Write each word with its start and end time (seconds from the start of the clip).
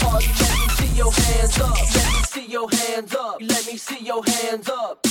party. 0.00 0.28
Let 0.40 0.58
me 0.58 0.68
see 0.76 0.96
your 0.96 1.12
hands 1.12 1.60
up. 1.60 1.76
Let 1.94 2.08
me 2.12 2.22
see 2.32 2.46
your 2.46 2.68
hands 2.70 3.14
up. 3.14 3.36
Let 3.40 3.66
me 3.66 3.76
see 3.76 4.04
your 4.04 4.24
hands 4.24 4.68
up. 4.68 5.06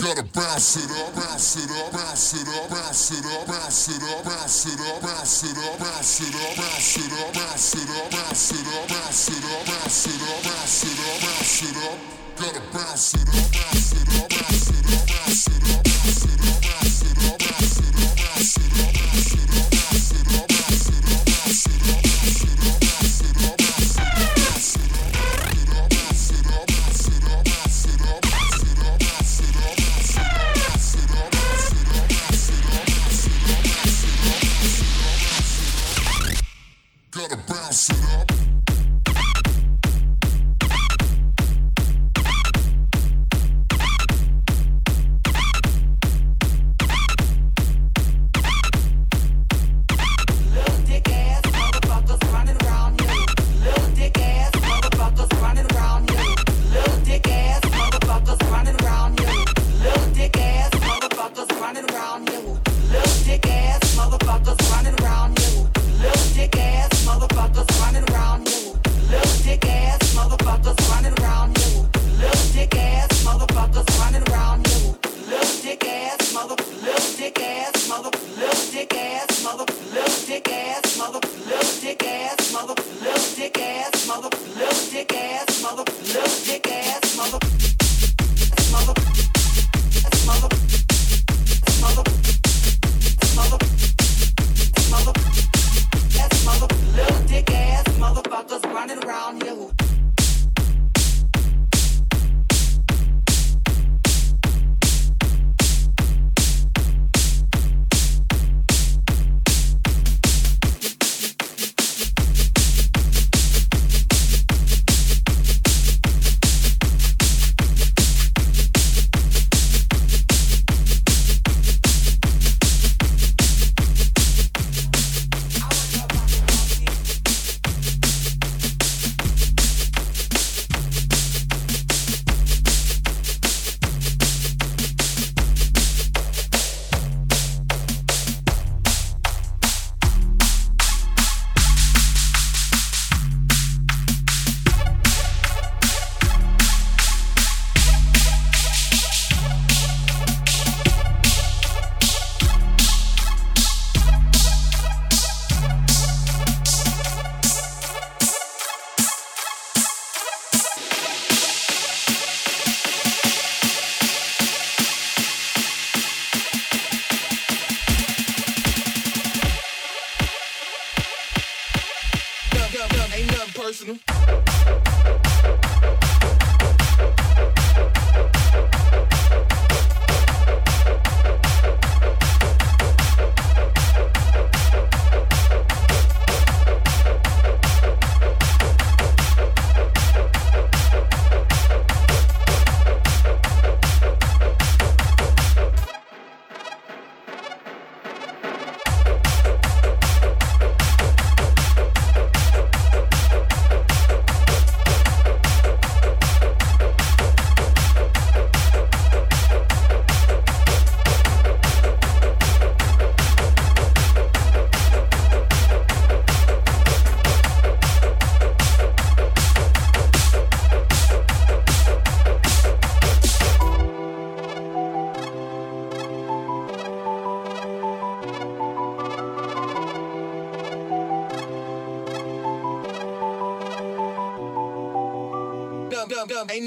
Gotta 0.00 0.22
bounce 0.34 0.76
it 0.76 0.90
up, 0.90 1.14
bounce 1.14 1.56
it 1.56 1.70
up, 1.70 1.92
bounce 1.92 2.34
it 2.34 2.48
up, 2.48 2.70
bounce 2.70 3.10
it 3.12 3.24
up, 3.24 3.46
bounce 3.46 3.88
it 3.88 4.02
up, 4.02 4.24
bounce 4.24 4.66
it 4.66 4.80
up, 4.80 5.00
bounce 5.00 5.42
it 5.44 5.56
up, 5.60 5.78
bounce 5.78 6.20
it 6.20 6.34
up, 6.34 6.56
bounce 6.58 6.96
it 6.96 7.12
up, 7.12 7.32
bounce 7.32 7.74
it 7.76 7.90
up, 7.90 8.10
bounce 8.10 8.50
it 8.50 8.66
up, 8.66 8.88
bounce 8.88 9.28
it 9.28 9.44
up, 9.44 9.66
bounce 9.68 10.06
it 10.06 10.22
up, 10.22 10.42
bounce 10.42 10.84
it 10.84 10.98
up, 10.98 11.22
bounce 11.22 11.62
it 11.62 11.76
up 12.16 12.19
gotta 12.40 12.60
bounce 12.72 13.14
it 13.14 13.28
up, 13.28 13.34
bounce 13.52 13.92
it 13.92 14.08
up, 14.16 14.28
bounce 14.30 14.70
it 14.70 14.86
up, 14.86 15.06
bounce 15.06 15.46
it 15.46 15.62
up, 15.62 15.84
bounce 15.84 16.24
it 16.24 16.40
up, 16.40 16.62
bounce 16.62 17.02
it 17.02 17.24
up. 17.24 17.29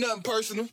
nothing 0.04 0.22
personal. 0.24 0.73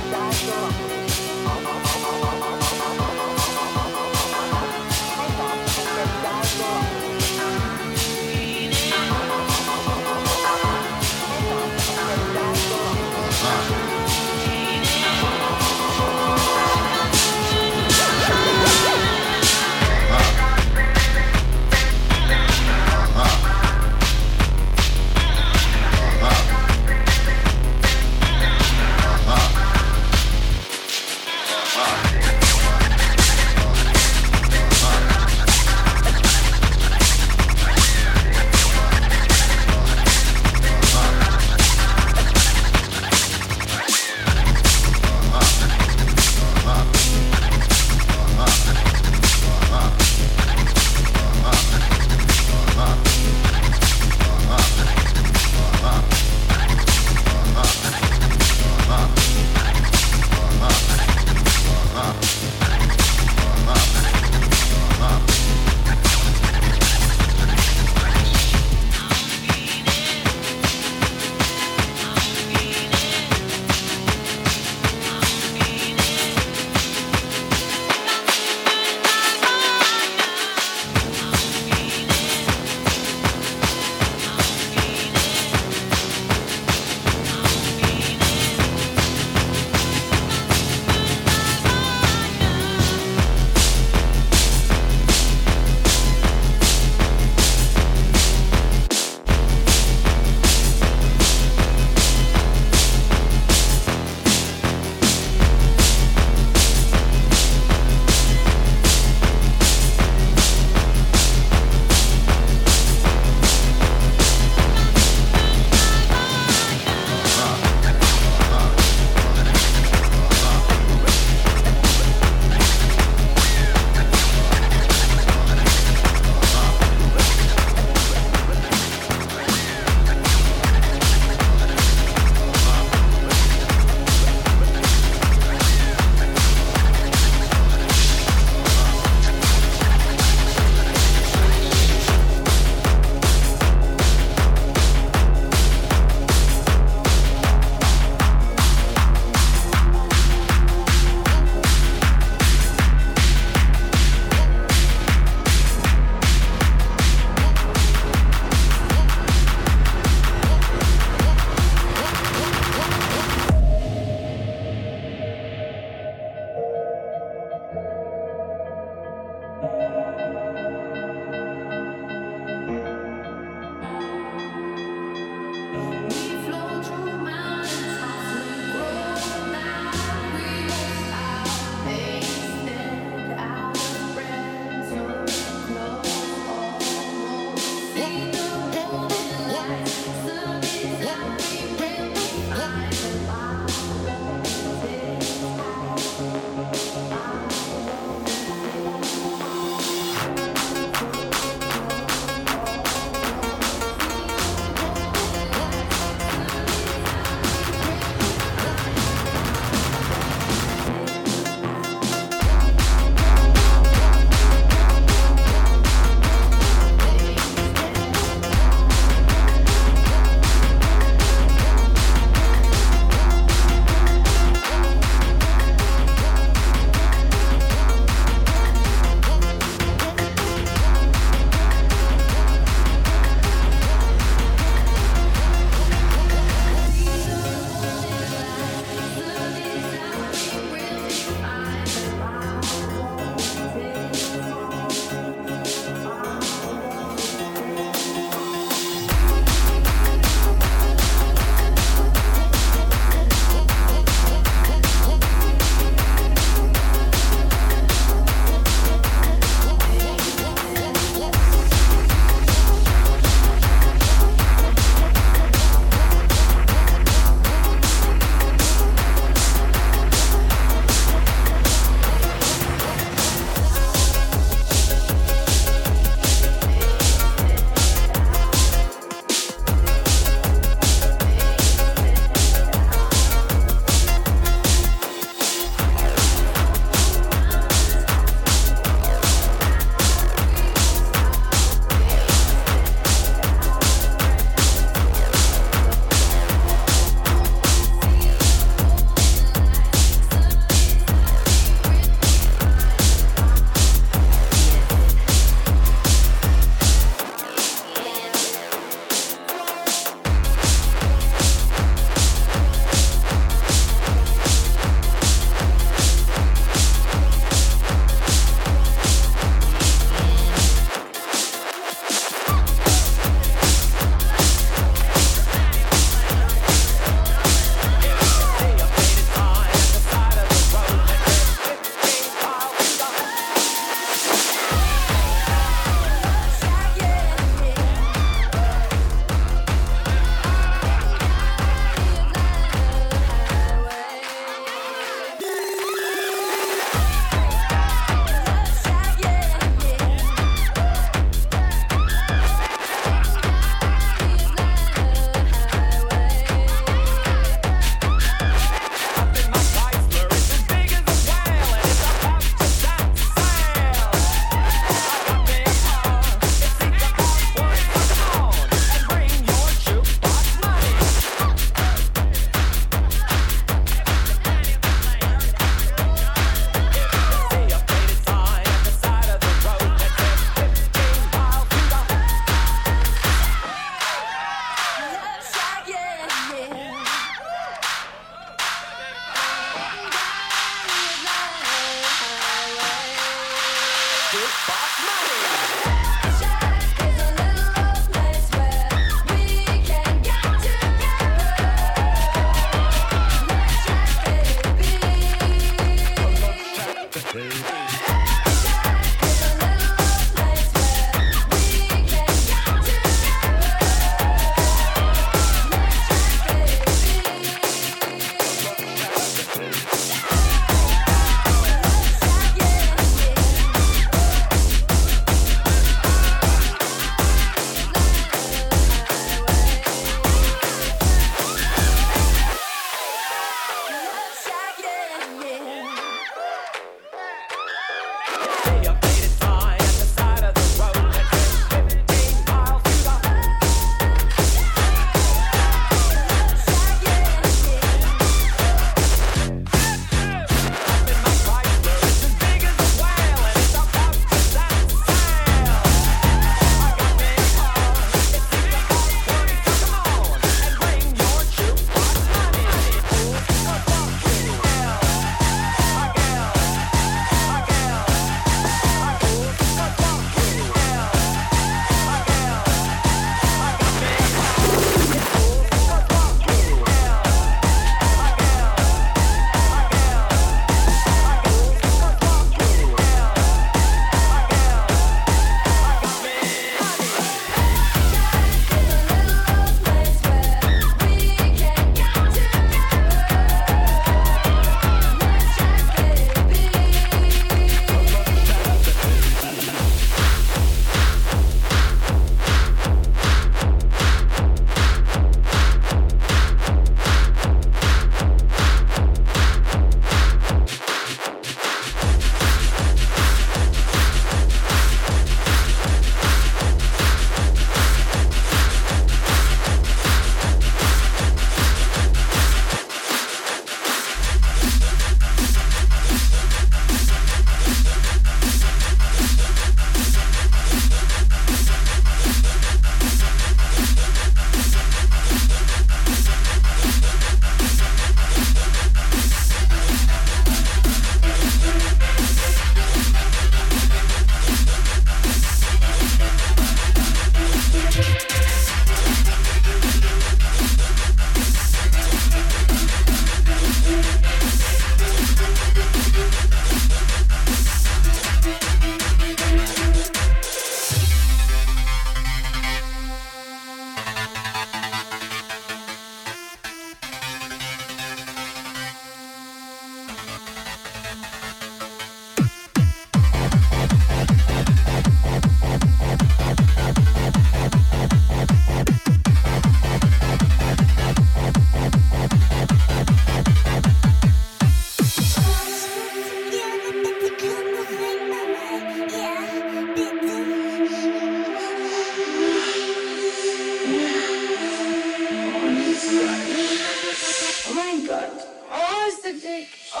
Oh, 598.74 599.08
ist 599.08 599.22
der 599.22 599.32
dick. 599.34 599.68
Oh, 599.94 600.00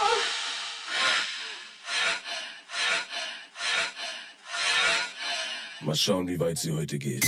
oh. 0.00 0.04
Mal 5.84 5.96
schauen, 5.96 6.28
wie 6.28 6.38
weit 6.38 6.58
sie 6.58 6.72
heute 6.72 6.98
geht. 6.98 7.26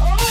Oh. 0.00 0.23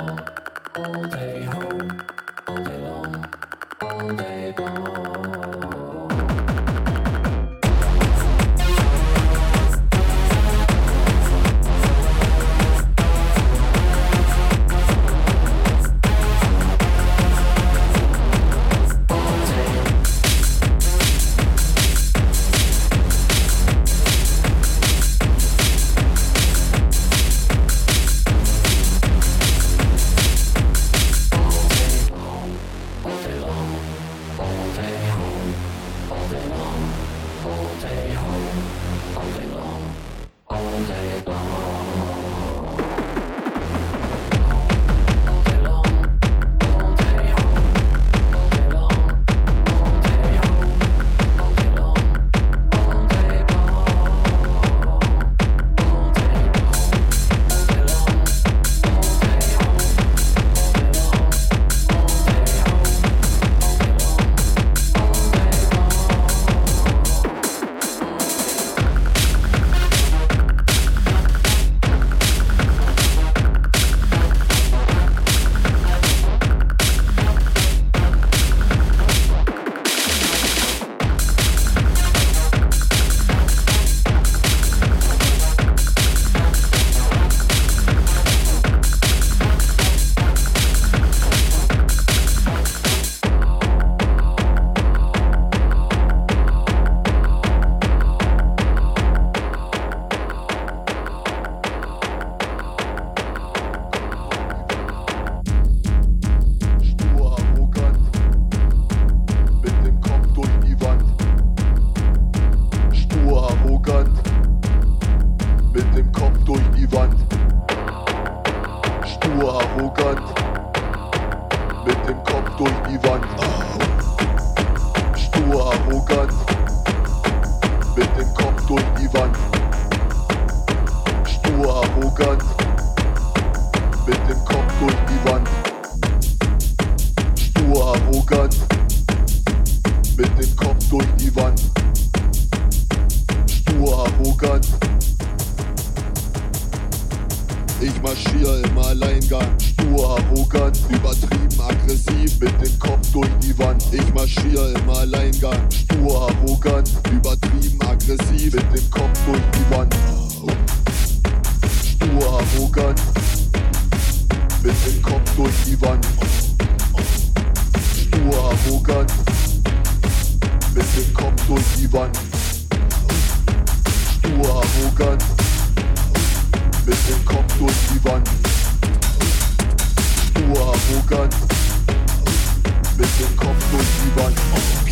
All 0.00 1.04
day 1.04 1.42
home. 1.42 2.19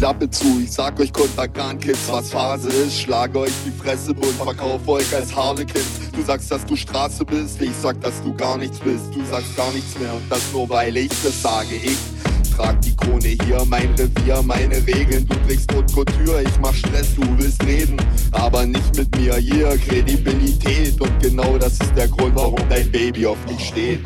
Sag 0.01 1.01
euch 1.01 1.12
Kontergan-Kids, 1.12 2.09
was 2.09 2.30
Phase 2.30 2.68
ist. 2.68 3.01
Schlag 3.01 3.34
euch 3.34 3.53
die 3.66 3.72
Fresse 3.72 4.14
bunt, 4.14 4.34
verkauf 4.34 4.86
euch 4.86 5.12
als 5.12 5.34
Harlequins. 5.34 6.12
Du 6.12 6.22
sagst, 6.22 6.53
dass 6.53 6.64
du 6.64 6.76
Straße 6.76 7.24
bist, 7.24 7.61
ich 7.61 7.74
sag, 7.82 8.01
dass 8.01 8.22
du 8.22 8.32
gar 8.34 8.59
nichts 8.59 8.78
bist. 8.78 9.12
Du 9.12 9.24
sagst 9.28 9.57
gar 9.57 9.72
nichts 9.72 9.99
mehr 9.99 10.14
und 10.14 10.22
das 10.30 10.53
nur, 10.53 10.68
weil 10.68 10.96
ich 10.96 11.09
das 11.09 11.42
sage. 11.42 11.74
Ich 11.82 11.99
trag 12.57 12.80
die 12.80 12.94
Krone 12.94 13.36
hier, 13.44 13.64
mein 13.66 13.92
Revier, 13.94 14.40
meine 14.42 14.76
Regeln. 14.86 15.26
Du 15.26 15.34
trägst 15.46 15.74
Haute 15.74 15.92
Couture, 15.92 16.42
ich 16.42 16.61
mach 16.61 16.74
Stress, 16.74 17.16
du 17.16 17.22
willst 17.36 17.64
reden, 17.64 17.96
aber 18.30 18.66
nicht 18.66 18.96
mit 18.96 19.16
mir. 19.16 19.34
Hier 19.34 19.76
Kredibilität 19.78 21.01
und 21.01 21.20
genau 21.20 21.59
das 21.59 21.72
ist 21.72 21.96
der 21.96 22.07
Grund, 22.07 22.36
warum 22.36 22.61
dein 22.68 22.88
Baby 22.92 23.26
auf 23.26 23.38
mich 23.49 23.66
steht. 23.66 24.01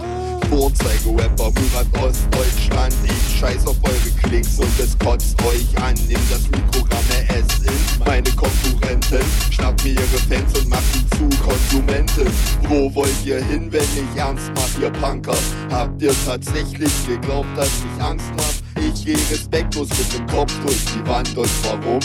Vorzeige-Rapper, 0.53 1.51
Murat 1.51 1.87
Ostdeutschland. 2.05 2.95
Ich 3.05 3.39
scheiß 3.39 3.67
auf 3.67 3.77
eure 3.85 4.11
Klicks 4.23 4.59
und 4.59 4.69
es 4.79 4.99
kotzt 4.99 5.43
euch 5.47 5.83
an. 5.83 5.95
Nimm 6.07 6.21
das 6.29 6.43
Mikrogramm, 6.51 7.01
es 7.29 7.47
ist 7.65 7.99
meine 8.07 8.31
Konkurrenten. 8.33 9.25
Schnapp 9.51 9.83
mir 9.83 9.93
ihre 9.93 10.19
Fans 10.29 10.59
und 10.59 10.69
mach 10.69 10.83
sie 10.93 11.07
zu 11.17 11.43
Konsumenten. 11.43 12.31
Wo 12.69 12.95
wollt 12.95 13.25
ihr 13.25 13.43
hin, 13.43 13.73
wenn 13.73 13.81
ich 13.81 14.19
ernst 14.19 14.53
mach, 14.55 14.83
ihr 14.83 14.91
Punker? 14.91 15.37
Habt 15.71 16.03
ihr 16.03 16.15
tatsächlich 16.27 16.93
geglaubt, 17.07 17.49
dass 17.57 17.69
ich 17.69 18.03
Angst 18.03 18.27
mach? 18.37 18.83
Ich 18.83 19.07
geh 19.07 19.17
respektlos 19.31 19.89
mit 19.89 20.13
dem 20.13 20.27
Kopf 20.27 20.53
durch 20.67 20.85
die 20.85 21.09
Wand 21.09 21.35
und 21.35 21.51
warum? 21.65 22.01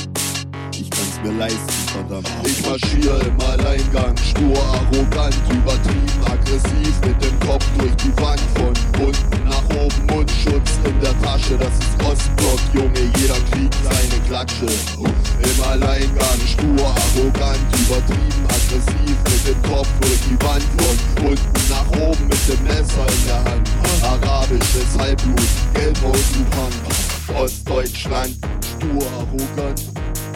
ich 0.79 0.89
kann's 1.17 1.29
mir 1.29 1.37
leisten, 1.37 1.59
verdammt. 1.91 2.29
Ich 2.43 2.65
marschiere 2.65 3.19
im 3.25 3.41
Alleingang, 3.41 4.15
stur, 4.17 4.57
arrogant, 4.57 5.35
übertrieben, 5.49 6.25
aggressiv, 6.25 6.93
mit 7.05 7.23
dem 7.23 7.39
Kopf 7.39 7.65
durch 7.77 7.95
die 7.97 8.21
Wand 8.21 8.41
von 8.55 9.05
unten 9.05 9.49
nach 9.49 9.63
oben, 9.75 10.05
Mundschutz 10.07 10.79
in 10.83 10.99
der 10.99 11.19
Tasche, 11.21 11.57
das 11.57 11.73
ist 11.79 12.03
Ostblock, 12.03 12.59
Junge, 12.73 13.11
jeder 13.17 13.39
kriegt 13.51 13.75
seine 13.83 14.21
Klatsche. 14.27 14.67
Im 14.67 15.63
Alleingang, 15.63 16.39
stur, 16.45 16.85
arrogant, 16.85 17.59
übertrieben, 17.73 18.45
aggressiv, 18.47 19.17
mit 19.25 19.47
dem 19.47 19.71
Kopf 19.71 19.89
durch 20.01 20.19
die 20.29 20.43
Wand 20.43 20.63
von 20.77 21.27
unten 21.27 21.69
nach 21.69 21.89
oben, 22.01 22.27
mit 22.27 22.47
dem 22.47 22.63
Messer 22.63 23.05
in 23.07 23.25
der 23.27 23.43
Hand. 23.43 23.69
Arabisches 24.01 24.97
Halbblut, 24.97 25.41
gelb 25.73 25.97
aus 26.03 26.35
Lupan, 26.35 27.41
Ostdeutschland, 27.41 28.35
stur, 28.61 29.03
arrogant, 29.19 29.83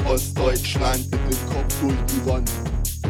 Ostdeutschland 0.08 1.10
mit 1.12 1.22
dem 1.22 1.50
Kopf 1.50 1.80
durch 1.82 1.96
die 2.08 2.26
Wand. 2.30 2.52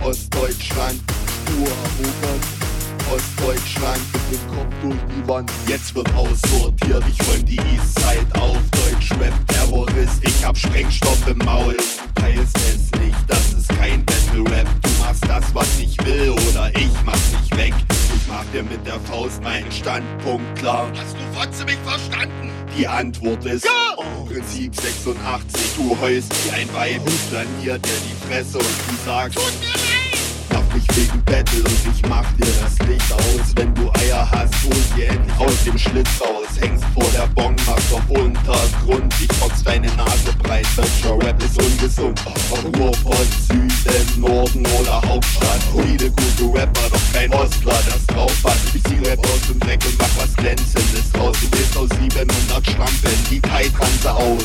Ostdeutschland, 0.04 1.02
arrogant. 1.48 2.71
Ostdeutschland 3.12 4.00
mit 4.14 4.40
dem 4.40 4.56
Kopf 4.56 4.74
durch 4.82 5.00
die 5.16 5.28
Wand. 5.28 5.52
Jetzt 5.68 5.94
wird 5.96 6.14
aussortiert, 6.14 7.04
ich 7.10 7.28
räum 7.28 7.46
die 7.46 7.58
Eastside 7.58 8.42
auf. 8.42 8.58
Deutschrap 8.72 9.34
Terrorist, 9.48 10.22
ich 10.22 10.46
hab 10.46 10.58
Sprengstoff 10.58 11.28
im 11.28 11.38
Maul. 11.40 11.76
Du 11.76 12.22
teilst 12.22 12.58
es 12.58 13.00
nicht, 13.02 13.18
das 13.28 13.54
ist 13.54 13.70
kein 13.70 14.06
Battle 14.06 14.50
Rap. 14.52 14.68
Du 14.82 14.90
machst 15.04 15.24
das, 15.28 15.44
was 15.54 15.80
ich 15.80 15.98
will, 16.06 16.30
oder 16.30 16.70
ich 16.76 16.90
mach 17.06 17.14
dich 17.14 17.58
weg. 17.58 17.74
Ich 17.90 18.28
mach 18.30 18.46
dir 18.54 18.64
mit 18.64 18.86
der 18.86 19.00
Faust 19.02 19.44
meinen 19.44 19.72
Standpunkt 19.72 20.60
klar. 20.60 20.90
Hast 20.96 21.16
du 21.16 21.40
Fotze 21.40 21.66
mich 21.66 21.80
verstanden? 21.84 22.50
Die 22.78 22.88
Antwort 22.88 23.44
ist 23.44 23.66
ja! 23.66 24.04
Prinzip 24.26 24.74
86. 24.74 25.76
Du 25.76 25.98
heust 26.00 26.34
wie 26.46 26.52
ein 26.52 26.74
Weib, 26.74 27.02
planiert 27.30 27.86
dir 27.86 27.92
die 28.08 28.28
Fresse 28.28 28.58
und 28.58 28.66
du 28.66 29.06
sagst, 29.06 29.38
Tut 29.38 29.60
mir 29.60 29.68
leid! 29.68 30.11
Mach 30.72 30.78
mich 30.78 30.96
wegen 30.96 31.22
Battle 31.26 31.60
und 31.60 31.94
ich 31.94 32.02
mach 32.08 32.26
dir 32.34 32.48
das 32.62 32.88
Licht 32.88 33.12
aus. 33.12 33.52
Wenn 33.56 33.74
du 33.76 33.92
Eier 33.94 34.26
hast, 34.32 34.54
hol 34.64 34.74
sie 34.96 35.04
endlich 35.04 35.38
aus 35.38 35.64
dem 35.66 35.78
Schlitz 35.78 36.10
raus. 36.22 36.48
Hängst 36.62 36.86
vor 36.94 37.04
der 37.14 37.28
Bon, 37.36 37.54
machst 37.66 37.94
auf 37.94 38.10
Untergrund. 38.10 39.14
Ich 39.20 39.28
box 39.40 39.64
deine 39.64 39.88
Nase 39.96 40.32
breit, 40.42 40.66
deutscher 40.78 41.18
Rap 41.26 41.44
ist 41.44 41.62
ungesund. 41.62 42.22
Ruhrpott, 42.78 43.28
Süden, 43.50 44.22
Norden 44.22 44.66
oder 44.80 45.02
Hauptstadt. 45.10 45.62
Viele 45.74 46.10
gute 46.10 46.58
Rapper, 46.58 46.90
doch 46.90 47.14
kein 47.14 47.34
Ostler, 47.34 47.80
das 47.90 48.06
drauf 48.08 48.44
hat. 48.46 48.58
Ich 48.74 48.84
zieh 48.84 49.10
Rap 49.10 49.20
aus 49.20 49.48
dem 49.50 49.60
Dreck 49.60 49.80
und 49.86 49.98
mach 49.98 50.24
was 50.24 50.34
Glänzendes 50.38 51.12
draus. 51.12 51.36
Du 51.42 51.50
bist 51.50 51.76
aus 51.76 51.90
700 52.00 52.66
Schlampen, 52.66 53.26
die 53.30 53.42
Kai-Transe 53.42 54.14
aus. 54.14 54.44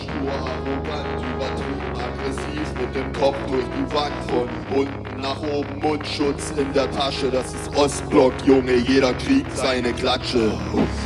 Stur, 0.00 0.59
mit 2.80 2.94
dem 2.94 3.12
Kopf 3.12 3.36
durch 3.48 3.64
die 3.64 3.94
Wand 3.94 4.14
von 4.28 4.48
unten 4.78 5.20
nach 5.20 5.40
oben, 5.42 5.78
Mundschutz 5.80 6.52
in 6.56 6.72
der 6.72 6.90
Tasche, 6.90 7.30
das 7.30 7.52
ist 7.52 7.76
Ostblock, 7.76 8.32
Junge, 8.44 8.76
jeder 8.76 9.12
kriegt 9.14 9.54
seine 9.56 9.92
Klatsche. 9.92 10.52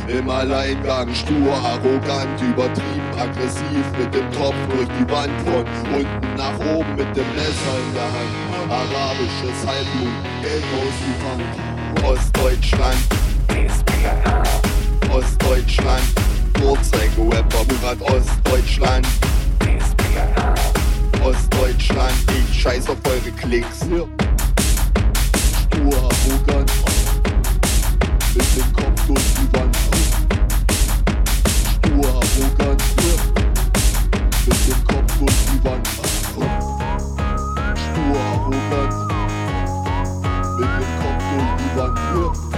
Im 0.07 0.29
Alleingang, 0.29 1.13
stur, 1.13 1.53
arrogant, 1.53 2.41
übertrieben, 2.41 3.11
aggressiv 3.19 3.85
mit 3.99 4.13
dem 4.13 4.31
Kopf 4.31 4.55
durch 4.69 4.87
die 4.99 5.11
Wand 5.11 5.33
von 5.41 5.65
unten 5.93 6.35
nach 6.37 6.57
oben 6.73 6.95
mit 6.95 7.15
dem 7.15 7.27
Messer 7.35 7.75
in 7.87 7.93
der 7.93 8.03
Hand. 8.03 8.45
Arabisches 8.69 9.67
Halbblut, 9.67 10.15
Geld 10.41 10.63
aus 10.79 10.95
Ostdeutschland, 12.11 13.01
Ostdeutschland, 15.11 16.03
Vorzeige-Rapper, 16.59 17.65
Murat 17.69 18.01
Ostdeutschland. 18.01 19.05
Ostdeutschland, 21.25 22.13
ich 22.29 22.61
scheiß 22.61 22.87
auf 22.87 22.97
eure 23.07 23.31
Klicks. 23.31 23.79
Stur, 23.79 24.07
arrogant, 25.73 26.71
mit 28.35 28.45
dem 28.55 28.73
Kopf 28.73 29.07
durch 29.07 29.33
die 29.33 29.47
Wand. 29.57 29.75
Stur, 31.81 32.05
arrogant, 32.05 32.83
mit 34.45 34.59
dem 34.67 34.79
Kopf 34.85 35.11
durch 35.17 35.39
die 35.47 35.59
Wand. 35.65 35.87
Stur, 37.81 38.19
arrogant, 38.19 38.93
mit 40.59 40.69
dem 40.77 40.91
Kopf 41.01 41.23
durch 41.31 41.51
die 41.57 41.69
Wand. 41.75 41.97
Stur, 41.97 42.54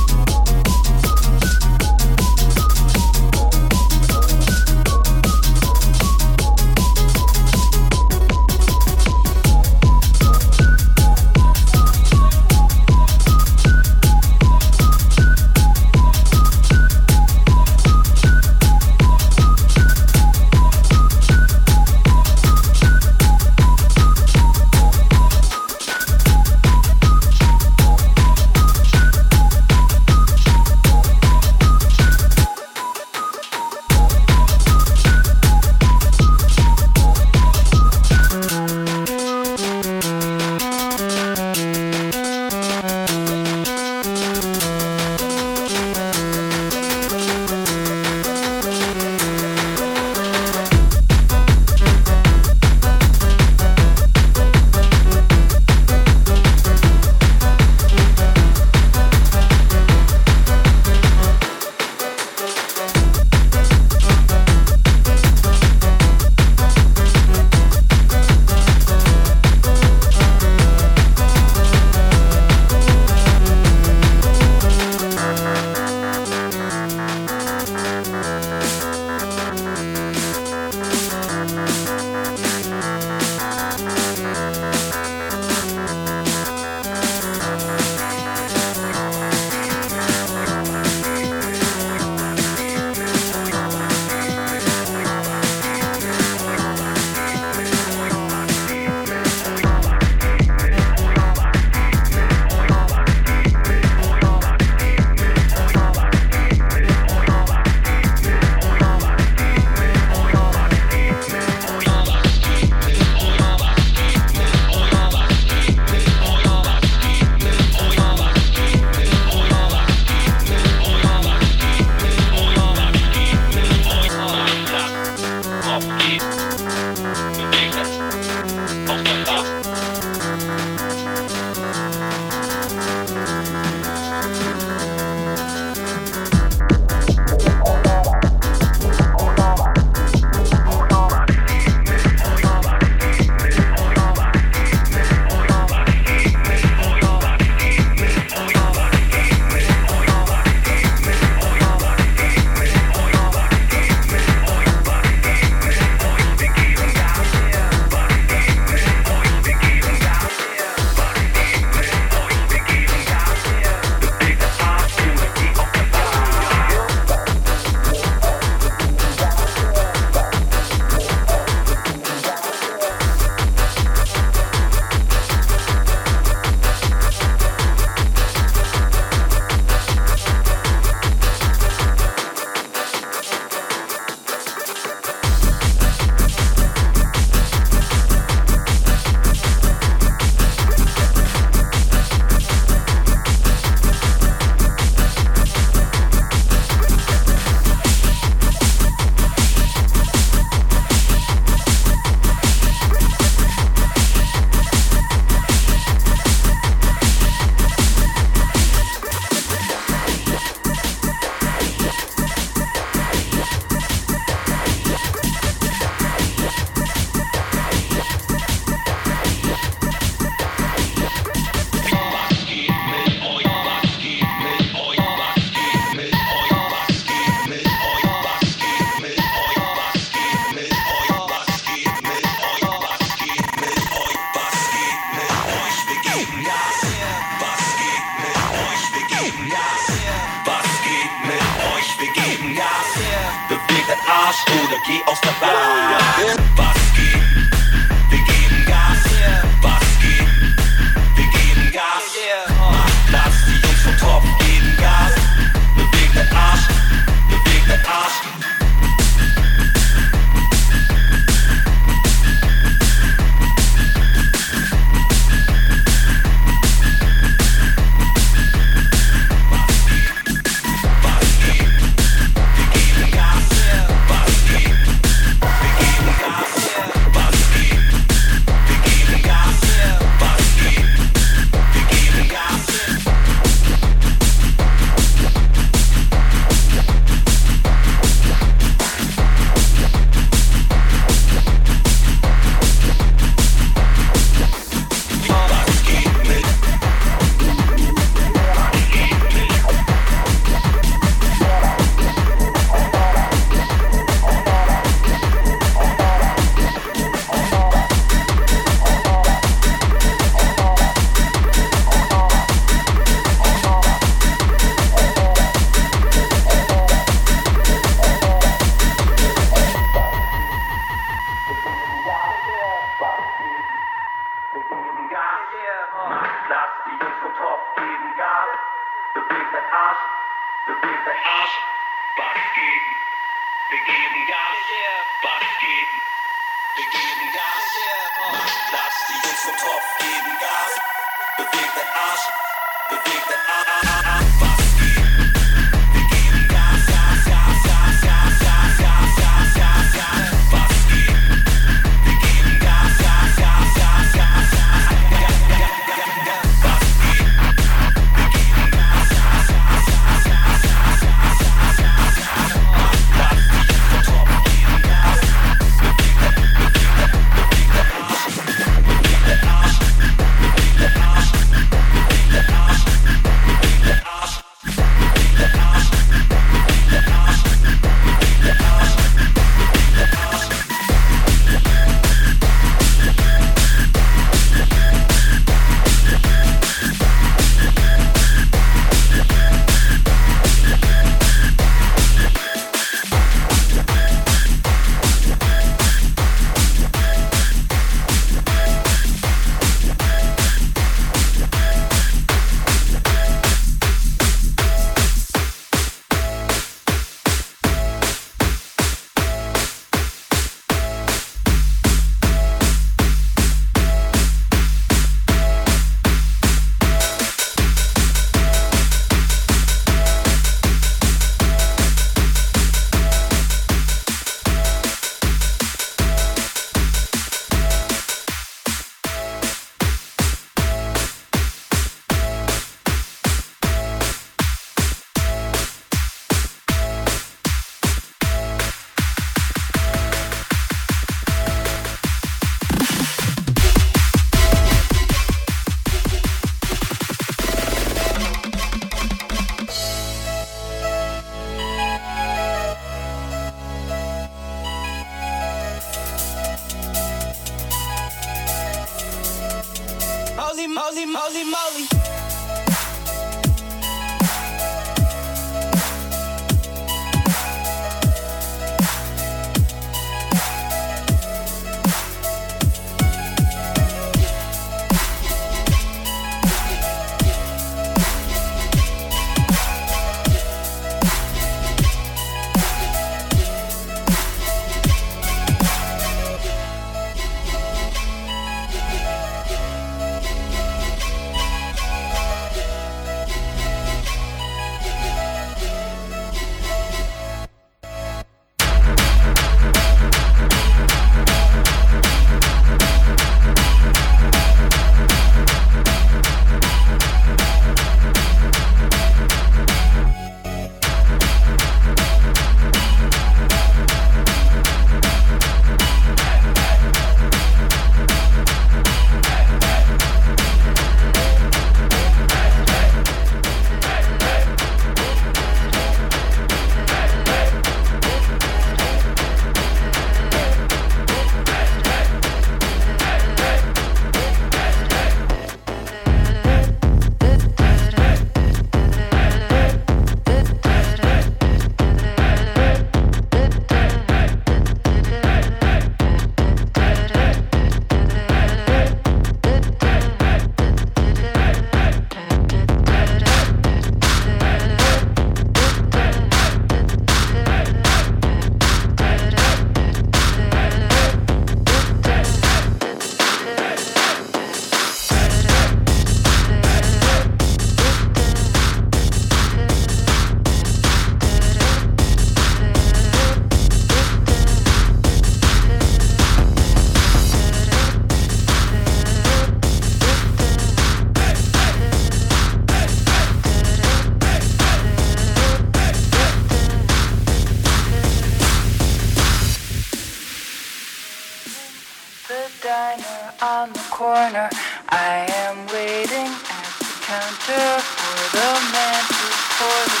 The 592.28 592.48
diner 592.62 593.34
on 593.42 593.72
the 593.72 593.80
corner. 593.90 594.48
I 594.90 595.26
am 595.28 595.66
waiting 595.66 596.30
at 596.30 596.72
the 596.78 596.84
counter 597.02 597.80
for 597.82 598.36
the 598.36 598.50
man 598.72 599.02
to 599.08 599.26
for 599.58 599.80
the 599.90 600.00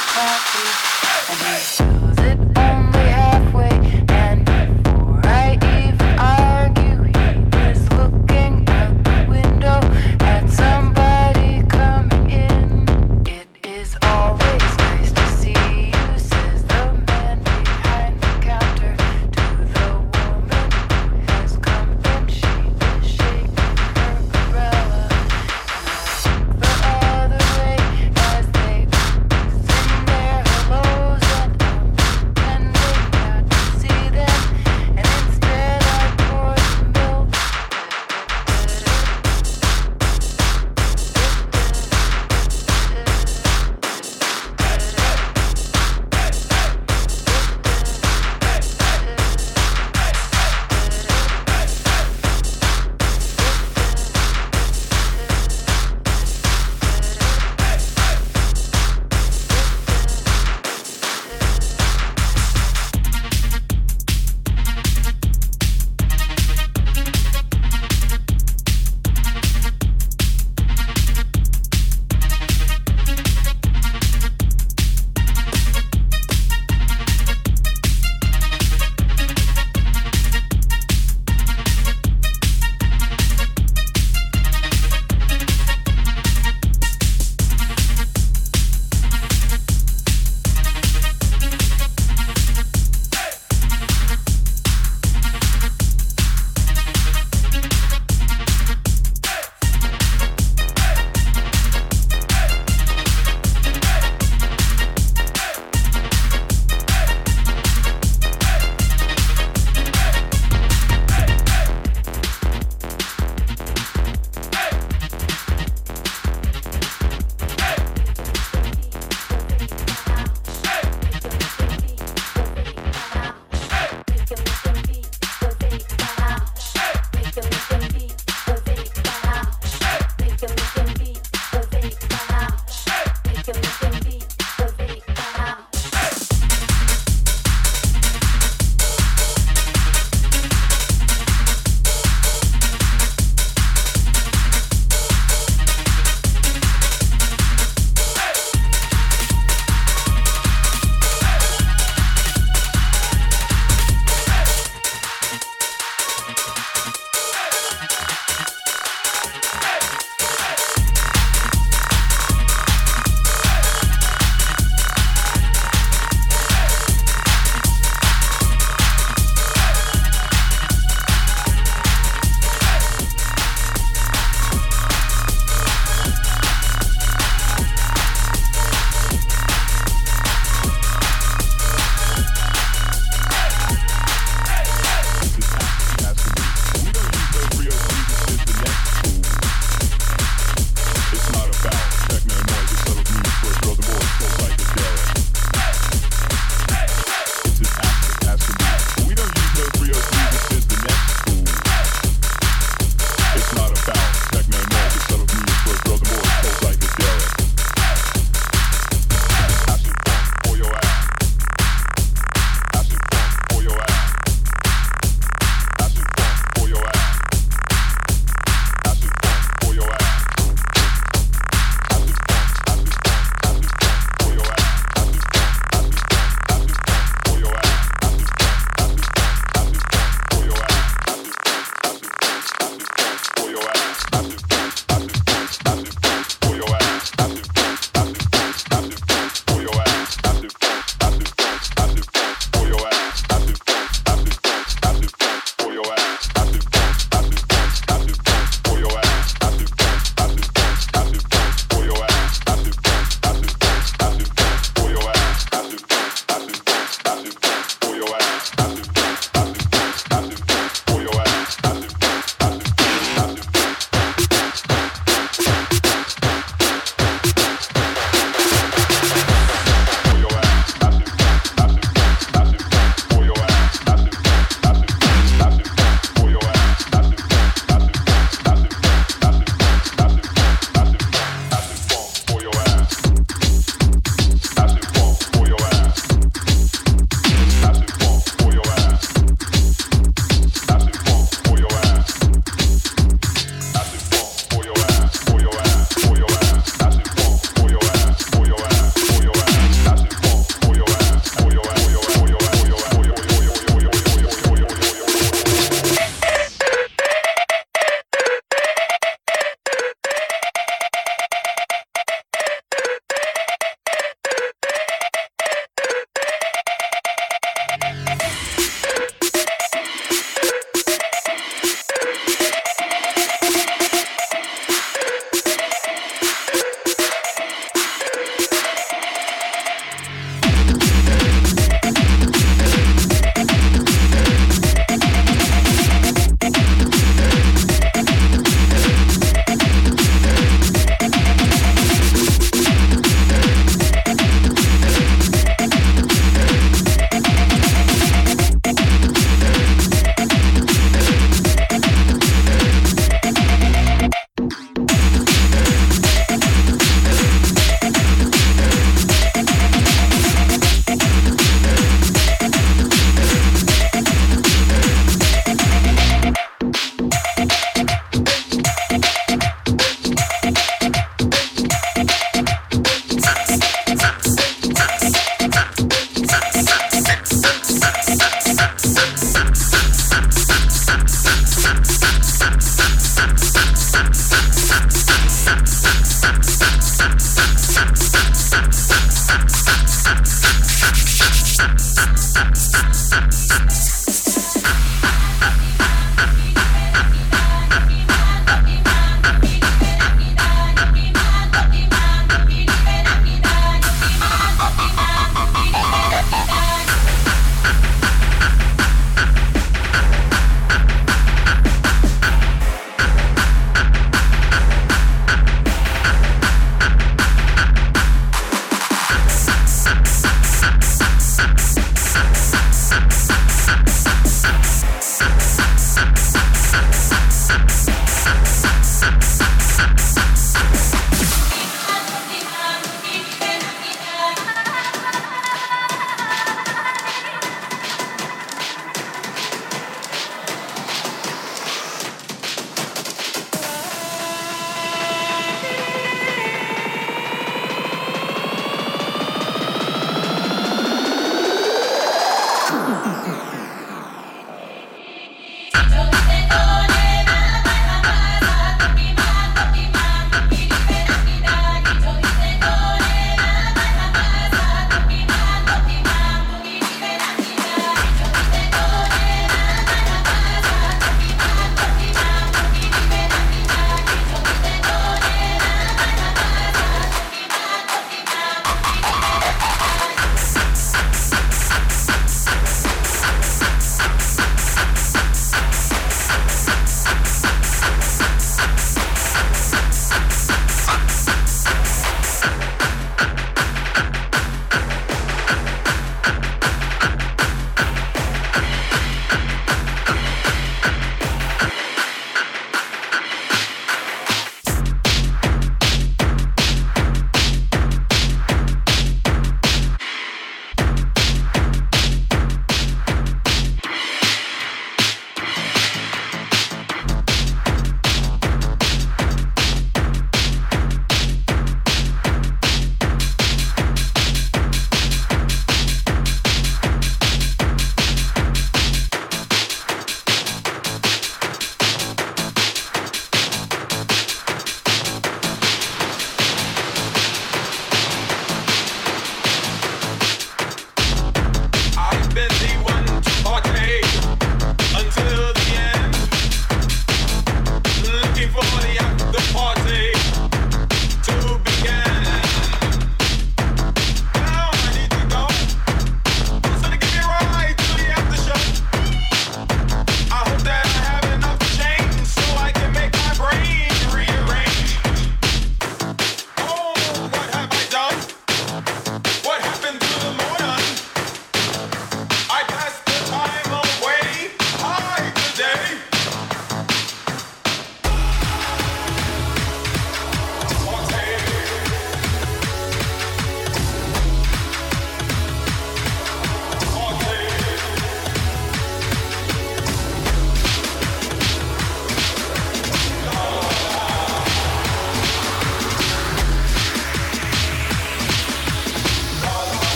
coffee. 1.82 1.91